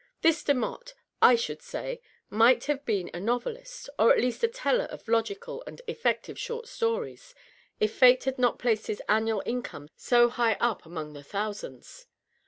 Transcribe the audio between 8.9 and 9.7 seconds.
annual in